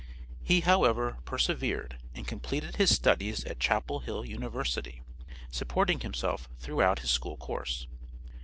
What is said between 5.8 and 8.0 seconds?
himself throughout his school course.